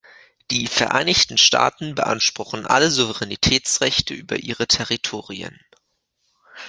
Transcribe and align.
Die 0.49 0.65
Vereinigten 0.65 1.37
Staaten 1.37 1.93
beanspruchen 1.93 2.65
alle 2.65 2.89
Souveränitätsrechte 2.89 4.15
über 4.15 4.37
ihre 4.37 4.65
Territorien. 4.65 5.59